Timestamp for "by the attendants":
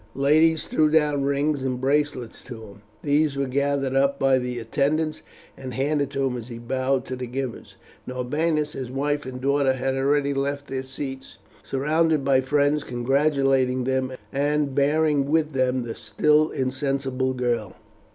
4.19-5.21